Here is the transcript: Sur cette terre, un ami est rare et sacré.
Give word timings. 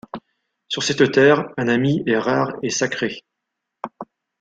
Sur 0.67 0.81
cette 0.81 1.11
terre, 1.11 1.49
un 1.57 1.67
ami 1.67 2.01
est 2.07 2.17
rare 2.17 2.53
et 2.63 2.71
sacré. 2.71 3.21